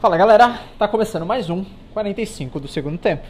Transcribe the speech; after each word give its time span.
Fala 0.00 0.16
galera, 0.16 0.58
tá 0.78 0.88
começando 0.88 1.26
mais 1.26 1.50
um 1.50 1.62
45 1.92 2.58
do 2.58 2.66
segundo 2.66 2.96
tempo. 2.96 3.28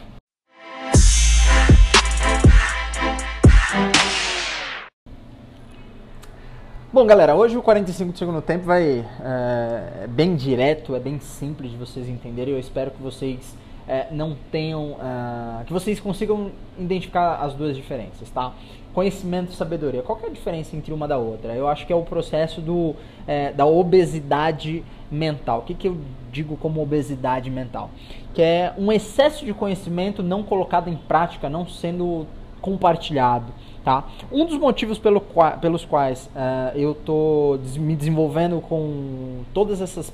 Bom 6.93 7.05
galera, 7.05 7.35
hoje 7.35 7.57
o 7.57 7.61
45 7.61 8.13
do 8.13 8.17
segundo 8.17 8.41
tempo 8.41 8.63
vai 8.63 9.05
é, 9.21 10.07
bem 10.07 10.33
direto, 10.33 10.95
é 10.95 10.99
bem 11.01 11.19
simples 11.19 11.71
de 11.71 11.75
vocês 11.75 12.07
entenderem. 12.07 12.53
Eu 12.53 12.59
espero 12.61 12.91
que 12.91 13.03
vocês 13.03 13.53
é, 13.85 14.07
não 14.09 14.37
tenham. 14.49 14.93
Uh, 14.93 15.65
que 15.65 15.73
vocês 15.73 15.99
consigam 15.99 16.51
identificar 16.79 17.35
as 17.41 17.53
duas 17.53 17.75
diferenças, 17.75 18.29
tá? 18.29 18.53
Conhecimento 18.93 19.51
e 19.51 19.55
sabedoria. 19.55 20.01
Qual 20.01 20.17
é 20.23 20.27
a 20.27 20.29
diferença 20.29 20.73
entre 20.77 20.93
uma 20.93 21.05
da 21.05 21.17
outra? 21.17 21.53
Eu 21.53 21.67
acho 21.67 21.85
que 21.85 21.91
é 21.91 21.95
o 21.95 22.03
processo 22.03 22.61
do, 22.61 22.95
é, 23.27 23.51
da 23.51 23.65
obesidade 23.65 24.85
mental. 25.11 25.59
O 25.59 25.61
que, 25.63 25.73
que 25.73 25.87
eu 25.87 25.97
digo 26.31 26.55
como 26.57 26.81
obesidade 26.81 27.49
mental? 27.49 27.91
Que 28.33 28.41
é 28.41 28.73
um 28.77 28.91
excesso 28.91 29.45
de 29.45 29.53
conhecimento 29.53 30.23
não 30.23 30.41
colocado 30.41 30.87
em 30.87 30.95
prática, 30.95 31.49
não 31.49 31.67
sendo 31.67 32.25
compartilhado. 32.61 33.51
Tá? 33.83 34.07
Um 34.31 34.45
dos 34.45 34.59
motivos 34.59 34.99
pelo 34.99 35.19
pelos 35.59 35.83
quais 35.83 36.29
uh, 36.35 36.77
eu 36.77 36.91
estou 36.91 37.59
me 37.77 37.95
desenvolvendo 37.95 38.61
com 38.61 39.41
todas 39.55 39.81
essas, 39.81 40.09
uh, 40.09 40.13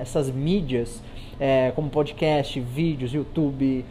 essas 0.00 0.28
mídias 0.30 1.00
é, 1.38 1.72
como 1.74 1.90
podcast, 1.90 2.58
vídeos, 2.60 3.12
YouTube, 3.12 3.84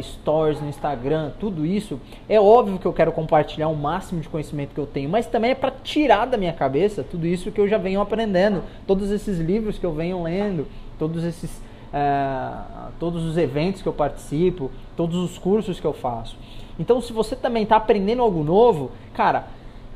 stories 0.00 0.60
no 0.60 0.68
Instagram, 0.68 1.32
tudo 1.38 1.66
isso, 1.66 2.00
é 2.26 2.40
óbvio 2.40 2.78
que 2.78 2.86
eu 2.86 2.92
quero 2.92 3.12
compartilhar 3.12 3.68
o 3.68 3.76
máximo 3.76 4.20
de 4.20 4.28
conhecimento 4.28 4.72
que 4.72 4.80
eu 4.80 4.86
tenho, 4.86 5.10
mas 5.10 5.26
também 5.26 5.50
é 5.50 5.54
para 5.54 5.70
tirar 5.70 6.24
da 6.24 6.38
minha 6.38 6.54
cabeça 6.54 7.04
tudo 7.04 7.26
isso 7.26 7.52
que 7.52 7.60
eu 7.60 7.68
já 7.68 7.76
venho 7.76 8.00
aprendendo, 8.00 8.62
todos 8.86 9.10
esses 9.10 9.38
livros 9.38 9.78
que 9.78 9.84
eu 9.84 9.92
venho 9.92 10.22
lendo, 10.22 10.66
todos 10.98 11.22
esses 11.22 11.50
é, 11.92 12.50
todos 12.98 13.24
os 13.24 13.36
eventos 13.36 13.82
que 13.82 13.88
eu 13.88 13.92
participo, 13.92 14.70
todos 14.96 15.16
os 15.16 15.38
cursos 15.38 15.80
que 15.80 15.86
eu 15.86 15.92
faço. 15.92 16.36
Então, 16.78 17.00
se 17.00 17.12
você 17.12 17.34
também 17.34 17.64
está 17.64 17.76
aprendendo 17.76 18.22
algo 18.22 18.44
novo, 18.44 18.92
cara, 19.12 19.48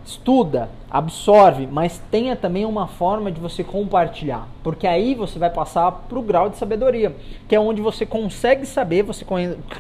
estuda, 0.04 0.68
absorve, 0.90 1.66
mas 1.66 2.02
tenha 2.10 2.34
também 2.36 2.64
uma 2.64 2.86
forma 2.86 3.30
de 3.30 3.40
você 3.40 3.62
compartilhar, 3.62 4.46
porque 4.62 4.86
aí 4.86 5.14
você 5.14 5.38
vai 5.38 5.48
passar 5.48 5.90
para 5.92 6.18
o 6.18 6.22
grau 6.22 6.50
de 6.50 6.56
sabedoria, 6.56 7.14
que 7.48 7.54
é 7.54 7.60
onde 7.60 7.80
você 7.80 8.04
consegue 8.04 8.66
saber, 8.66 9.02
você 9.02 9.24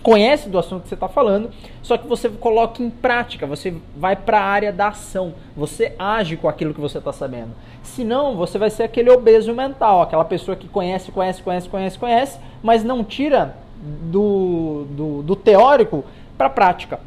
conhece 0.02 0.48
do 0.48 0.58
assunto 0.58 0.82
que 0.82 0.88
você 0.88 0.94
está 0.94 1.08
falando, 1.08 1.50
só 1.82 1.98
que 1.98 2.06
você 2.06 2.28
coloca 2.28 2.82
em 2.82 2.88
prática, 2.88 3.46
você 3.46 3.74
vai 3.96 4.16
para 4.16 4.40
a 4.40 4.44
área 4.44 4.72
da 4.72 4.88
ação, 4.88 5.34
você 5.56 5.94
age 5.98 6.36
com 6.36 6.48
aquilo 6.48 6.72
que 6.72 6.80
você 6.80 6.98
está 6.98 7.12
sabendo. 7.12 7.50
Senão, 7.82 8.36
você 8.36 8.58
vai 8.58 8.70
ser 8.70 8.84
aquele 8.84 9.10
obeso 9.10 9.52
mental, 9.52 10.02
aquela 10.02 10.24
pessoa 10.24 10.56
que 10.56 10.68
conhece, 10.68 11.10
conhece, 11.10 11.42
conhece, 11.42 11.68
conhece, 11.68 11.98
conhece, 11.98 12.38
mas 12.62 12.84
não 12.84 13.02
tira 13.02 13.56
do, 13.82 14.86
do, 14.90 15.22
do 15.22 15.36
teórico 15.36 16.04
para 16.38 16.46
a 16.46 16.50
prática. 16.50 17.00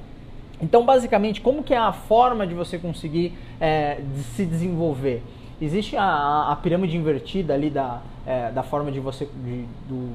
Então, 0.61 0.85
basicamente, 0.85 1.41
como 1.41 1.63
que 1.63 1.73
é 1.73 1.77
a 1.77 1.91
forma 1.91 2.47
de 2.47 2.53
você 2.53 2.77
conseguir 2.77 3.33
é, 3.59 3.95
de 3.95 4.23
se 4.23 4.45
desenvolver? 4.45 5.21
Existe 5.61 5.95
a, 5.95 6.51
a, 6.51 6.55
pirâmide 6.55 6.97
invertida 6.97 7.53
ali 7.53 7.69
da, 7.69 8.01
é, 8.25 8.51
da 8.51 8.63
forma 8.63 8.91
de 8.91 8.99
você, 8.99 9.25
de, 9.25 9.65
do, 9.87 10.11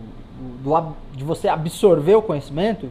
do, 0.63 0.97
de 1.15 1.25
você 1.25 1.49
absorver 1.49 2.15
o 2.15 2.23
conhecimento. 2.23 2.91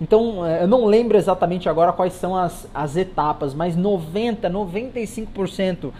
Então, 0.00 0.46
é, 0.46 0.62
eu 0.62 0.68
não 0.68 0.84
lembro 0.84 1.16
exatamente 1.16 1.68
agora 1.68 1.92
quais 1.92 2.12
são 2.12 2.36
as, 2.36 2.68
as 2.72 2.96
etapas, 2.96 3.52
mas 3.52 3.76
90, 3.76 4.48
95% 4.48 5.90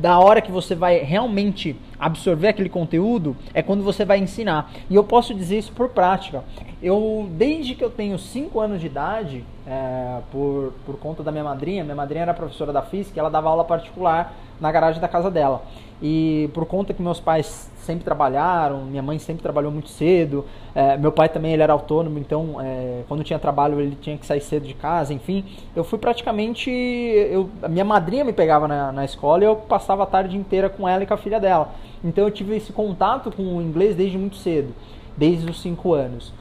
da 0.00 0.18
hora 0.18 0.40
que 0.40 0.50
você 0.50 0.74
vai 0.74 0.98
realmente 0.98 1.76
absorver 1.98 2.48
aquele 2.48 2.68
conteúdo 2.68 3.36
é 3.52 3.62
quando 3.62 3.82
você 3.82 4.04
vai 4.04 4.18
ensinar. 4.18 4.70
E 4.88 4.94
eu 4.94 5.04
posso 5.04 5.34
dizer 5.34 5.58
isso 5.58 5.72
por 5.72 5.90
prática. 5.90 6.42
Eu, 6.82 7.28
desde 7.32 7.74
que 7.74 7.84
eu 7.84 7.90
tenho 7.90 8.18
5 8.18 8.60
anos 8.60 8.80
de 8.80 8.86
idade, 8.86 9.44
é, 9.66 10.20
por, 10.30 10.72
por 10.86 10.96
conta 10.96 11.22
da 11.22 11.30
minha 11.30 11.44
madrinha, 11.44 11.82
minha 11.82 11.96
madrinha 11.96 12.22
era 12.22 12.34
professora 12.34 12.72
da 12.72 12.82
física, 12.82 13.18
ela 13.18 13.28
dava 13.28 13.48
aula 13.48 13.64
particular 13.64 14.32
na 14.60 14.72
garagem 14.72 15.00
da 15.00 15.08
casa 15.08 15.30
dela. 15.30 15.62
E 16.00 16.48
por 16.54 16.64
conta 16.64 16.94
que 16.94 17.02
meus 17.02 17.20
pais 17.20 17.70
sempre 17.88 18.04
trabalharam, 18.04 18.84
minha 18.84 19.02
mãe 19.02 19.18
sempre 19.18 19.42
trabalhou 19.42 19.72
muito 19.72 19.88
cedo, 19.88 20.44
é, 20.74 20.98
meu 20.98 21.10
pai 21.10 21.30
também 21.30 21.54
ele 21.54 21.62
era 21.62 21.72
autônomo, 21.72 22.18
então 22.18 22.60
é, 22.60 23.00
quando 23.08 23.24
tinha 23.24 23.38
trabalho 23.38 23.80
ele 23.80 23.96
tinha 23.98 24.18
que 24.18 24.26
sair 24.26 24.42
cedo 24.42 24.66
de 24.66 24.74
casa, 24.74 25.14
enfim, 25.14 25.42
eu 25.74 25.82
fui 25.82 25.98
praticamente, 25.98 26.70
eu, 26.70 27.48
a 27.62 27.68
minha 27.68 27.84
madrinha 27.86 28.24
me 28.24 28.32
pegava 28.34 28.68
na, 28.68 28.92
na 28.92 29.06
escola 29.06 29.42
e 29.42 29.46
eu 29.46 29.56
passava 29.56 30.02
a 30.02 30.06
tarde 30.06 30.36
inteira 30.36 30.68
com 30.68 30.86
ela 30.86 31.02
e 31.02 31.06
com 31.06 31.14
a 31.14 31.16
filha 31.16 31.40
dela. 31.40 31.72
Então 32.04 32.24
eu 32.24 32.30
tive 32.30 32.54
esse 32.54 32.74
contato 32.74 33.32
com 33.32 33.56
o 33.56 33.62
inglês 33.62 33.96
desde 33.96 34.18
muito 34.18 34.36
cedo, 34.36 34.74
desde 35.16 35.50
os 35.50 35.62
5 35.62 35.94
anos. 35.94 36.32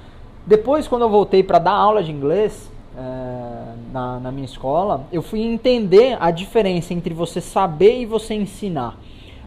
Depois, 0.46 0.85
quando 0.85 1.03
eu 1.03 1.09
voltei 1.09 1.44
para 1.44 1.59
dar 1.59 1.72
aula 1.72 2.03
de 2.03 2.12
inglês, 2.12 2.69
é, 2.97 3.91
na, 3.94 4.19
na 4.19 4.31
minha 4.31 4.46
escola, 4.46 5.08
eu 5.12 5.22
fui 5.22 5.41
entender 5.41 6.18
a 6.19 6.31
diferença 6.31 6.94
entre 6.94 7.14
você 7.14 7.40
saber 7.40 8.02
e 8.02 8.06
você 8.06 8.34
ensinar. 8.34 8.97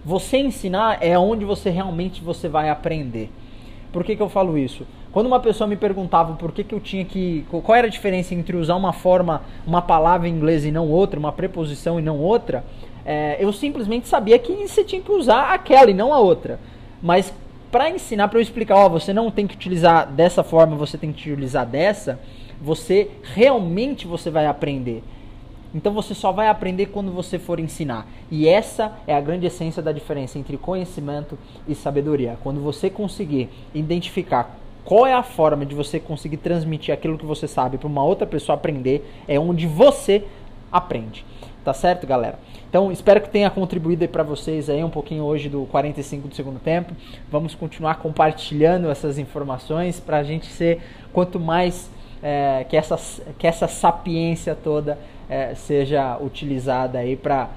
Você 0.05 0.39
ensinar 0.39 0.99
é 1.01 1.19
onde 1.19 1.45
você 1.45 1.71
realmente 1.71 2.23
você 2.23 2.49
vai 2.49 2.71
aprender. 2.71 3.31
Por 3.93 4.05
que, 4.05 4.17
que 4.17 4.23
eu 4.23 4.29
falo 4.29 4.57
isso? 4.57 4.87
Quando 5.13 5.27
uma 5.27 5.41
pessoa 5.41 5.67
me 5.67 5.77
perguntava 5.77 6.35
por 6.35 6.53
que, 6.53 6.63
que 6.63 6.75
eu 6.75 6.81
tinha 6.81 7.05
que. 7.05 7.45
qual 7.51 7.77
era 7.77 7.87
a 7.87 7.91
diferença 7.91 8.35
entre 8.35 8.57
usar 8.57 8.77
uma 8.77 8.93
forma, 8.93 9.43
uma 9.67 9.83
palavra 9.83 10.29
em 10.29 10.33
inglês 10.33 10.65
e 10.65 10.71
não 10.71 10.89
outra, 10.89 11.19
uma 11.19 11.33
preposição 11.33 11.99
e 11.99 12.03
não 12.03 12.19
outra, 12.19 12.65
é, 13.05 13.37
eu 13.41 13.53
simplesmente 13.53 14.07
sabia 14.07 14.39
que 14.39 14.53
você 14.55 14.85
tinha 14.85 15.03
que 15.03 15.11
usar 15.11 15.53
aquela 15.53 15.91
e 15.91 15.95
não 15.95 16.15
a 16.15 16.19
outra. 16.19 16.61
Mas 17.03 17.33
para 17.71 17.91
ensinar, 17.91 18.29
para 18.29 18.39
eu 18.39 18.43
explicar, 18.43 18.77
ó, 18.77 18.89
você 18.89 19.13
não 19.13 19.31
tem 19.31 19.47
que 19.47 19.55
utilizar 19.55 20.07
dessa 20.07 20.43
forma, 20.43 20.77
você 20.77 20.97
tem 20.97 21.13
que 21.13 21.31
utilizar 21.31 21.67
dessa, 21.67 22.21
você 22.61 23.11
realmente 23.35 24.07
você 24.07 24.31
vai 24.31 24.47
aprender. 24.47 25.03
Então 25.75 25.93
você 25.93 26.15
só 26.15 26.33
vai 26.33 26.49
aprender 26.49 26.87
quando 26.87 27.13
você 27.13 27.39
for 27.39 27.61
ensinar. 27.61 28.07
E 28.31 28.49
essa 28.49 28.93
é 29.07 29.15
a 29.15 29.21
grande 29.21 29.47
essência 29.47 29.83
da 29.83 29.93
diferença 29.93 30.39
entre 30.39 30.57
conhecimento 30.57 31.39
e 31.67 31.75
sabedoria. 31.75 32.37
Quando 32.43 32.61
você 32.61 32.91
conseguir 32.91 33.49
identificar 33.75 34.59
qual 34.85 35.07
é 35.07 35.13
a 35.13 35.23
forma 35.23 35.65
de 35.65 35.75
você 35.75 36.01
conseguir 36.01 36.39
transmitir 36.39 36.93
aquilo 36.93 37.19
que 37.19 37.27
você 37.27 37.47
sabe 37.47 37.79
para 37.79 37.87
uma 37.87 38.03
outra 38.03 38.27
pessoa 38.27 38.55
aprender, 38.55 39.09
é 39.29 39.39
onde 39.39 39.67
você 39.67 40.25
aprende. 40.73 41.25
Tá 41.65 41.75
certo, 41.75 42.07
galera? 42.07 42.39
Então, 42.69 42.91
espero 42.91 43.21
que 43.21 43.29
tenha 43.29 43.51
contribuído 43.51 44.09
para 44.09 44.23
vocês 44.23 44.71
aí 44.71 44.83
um 44.83 44.89
pouquinho 44.89 45.25
hoje 45.25 45.49
do 45.49 45.67
45 45.67 46.29
do 46.29 46.35
segundo 46.35 46.59
tempo. 46.59 46.95
Vamos 47.31 47.55
continuar 47.55 47.97
compartilhando 47.97 48.89
essas 48.89 49.19
informações 49.19 50.01
para 50.01 50.17
a 50.19 50.23
gente 50.23 50.47
ser 50.47 50.81
quanto 51.13 51.39
mais 51.39 51.91
é, 52.23 52.65
que, 52.69 52.77
essa, 52.77 52.99
que 53.39 53.47
essa 53.47 53.69
sapiência 53.69 54.55
toda 54.55 54.99
é, 55.31 55.55
seja 55.55 56.19
utilizada 56.19 56.99
aí 56.99 57.17
para 57.17 57.49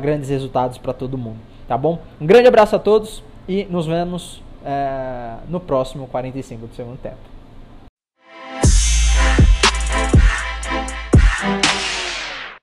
grandes 0.00 0.28
resultados 0.28 0.76
para 0.76 0.92
todo 0.92 1.16
mundo, 1.16 1.38
tá 1.66 1.78
bom? 1.78 1.98
Um 2.20 2.26
grande 2.26 2.46
abraço 2.46 2.76
a 2.76 2.78
todos 2.78 3.24
e 3.48 3.64
nos 3.64 3.86
vemos 3.86 4.42
é, 4.64 5.36
no 5.48 5.58
próximo 5.58 6.06
45 6.06 6.66
do 6.66 6.74
segundo 6.74 6.98
tempo. 6.98 7.16